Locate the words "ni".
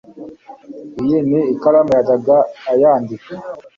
1.29-1.41